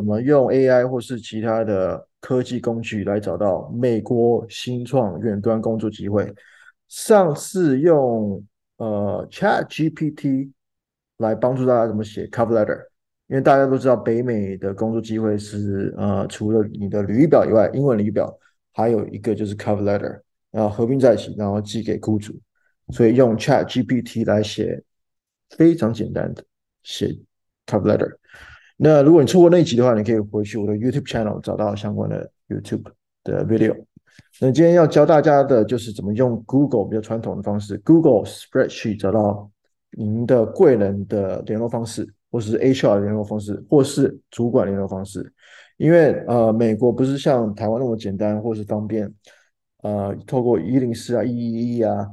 [0.00, 6.32] 怎么用 AI 或是其他的科技工具来找到美国新创远端工作机会。
[6.88, 8.42] 上次用
[8.78, 10.52] 呃 ChatGPT
[11.18, 12.78] 来帮助大家怎么写 cover letter，
[13.26, 18.34] 因为大家都知道北美的工作机会是呃除了你的履历表以外，英文履历表
[18.72, 20.18] 还有一个就是 cover letter，
[20.50, 22.32] 然后合并在一起，然后寄给雇主，
[22.88, 24.82] 所以用 ChatGPT 来写
[25.50, 26.42] 非常简单的
[26.82, 27.14] 写
[27.66, 28.16] cover letter。
[28.82, 32.84] 那如果你错过那一集的话，你可以回去我的 YouTube channel 找到相关的 YouTube
[33.24, 33.76] 的 video。
[34.40, 39.50] 那今天要教大家的就是怎么用 Google 比较传统的方式，Google Spreadsheet 找到
[39.90, 45.30] 您的贵人的联络方式，或是 HR 联络方式，或是主管联络方式。
[45.76, 49.12] 因为呃，美国不是像台湾那么简单或是方便，
[49.82, 52.08] 呃，透过一零四啊、一一一啊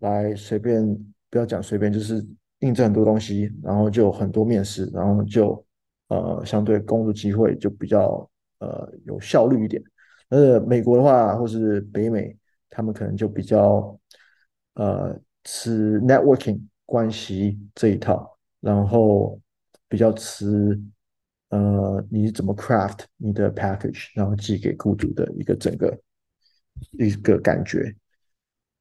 [0.00, 0.86] 来随便，
[1.30, 2.22] 不要讲随便，就是
[2.58, 5.64] 印证很多东西，然后就很多面试，然后就
[6.10, 8.28] 呃，相对工作机会就比较
[8.58, 9.82] 呃有效率一点。
[10.28, 12.36] 呃，美国的话，或是北美，
[12.68, 13.98] 他们可能就比较
[14.74, 19.40] 呃吃 networking 关系这一套，然后
[19.88, 20.80] 比较吃
[21.50, 25.96] 呃你怎么 craft 你的 package，然后寄给雇主的一个整个
[26.92, 27.94] 一个感觉。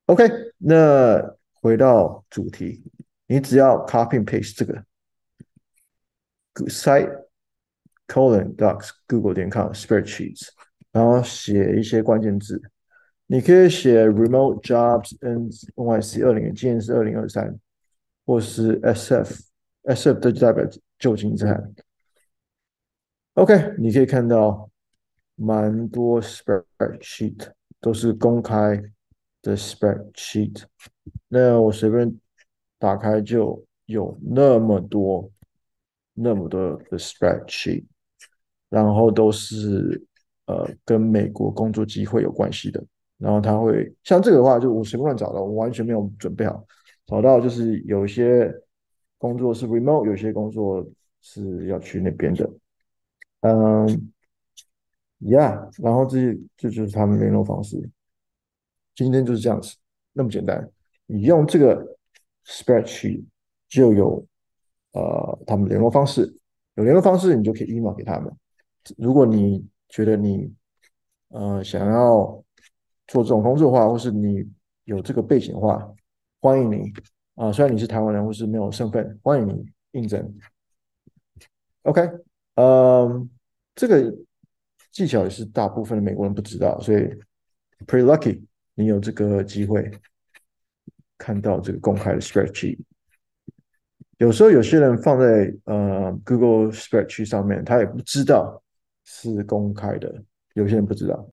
[0.07, 0.27] OK，
[0.57, 2.83] 那回到主题，
[3.27, 4.83] 你只要 copy paste 这个
[6.67, 7.09] site
[8.07, 10.49] colon docs google 点 com spreadsheets。
[10.91, 12.59] 然后写一些关键字，
[13.27, 17.59] 你可以写 remote jobs NYC 二零，今年是二零二三，
[18.25, 20.65] 或是 SF，SF 这就代表
[20.97, 21.75] 旧金山。
[23.35, 24.67] OK，你可以看到
[25.35, 28.81] 蛮多 spreadsheet 都是公开
[29.43, 30.63] 的 spreadsheet，
[31.27, 32.19] 那我随便
[32.79, 35.29] 打开就有那么多
[36.21, 37.85] 那么多的 spreadsheet，
[38.69, 40.05] 然后都是。
[40.49, 42.83] 呃，跟美国工作机会有关系的，
[43.19, 46.65] 然后他会像这个的话，就我随便找的，我完全没有准备好，
[47.05, 48.51] 找到就是有些
[49.19, 50.83] 工作是 remote，有些工作
[51.21, 52.49] 是要去那边的，
[53.41, 54.11] 嗯
[55.19, 57.87] ，yeah，然后这这就是他们联络方式，
[58.95, 59.75] 今天就是这样子，
[60.13, 60.67] 那么简单，
[61.05, 61.95] 你用这个
[62.47, 63.23] spreadsheet
[63.67, 64.25] 就有
[64.91, 66.33] 呃他们联络方式，
[66.75, 68.31] 有联络方式你就可以 email 给他们，
[68.97, 69.67] 如果你。
[69.91, 70.53] 觉得你
[71.29, 72.43] 呃想要
[73.07, 74.47] 做这种工作的话，或是你
[74.83, 75.91] 有这个背景的话，
[76.41, 76.93] 欢迎你
[77.33, 80.31] 啊、虽然你是台湾人或是没有身份，欢迎你应征。
[81.81, 82.07] OK，
[82.53, 83.27] 嗯，
[83.73, 84.15] 这个
[84.91, 86.99] 技巧也是大部分的美国人不知道，所以
[87.87, 88.45] pretty lucky
[88.75, 89.89] 你有这个机会
[91.17, 92.77] 看到这个公开的 spreadsheet。
[94.19, 98.61] 有时候有些人放在呃 Google spreadsheet 上面，他也不知道。
[99.11, 101.27] 是公开的，有些人不知道。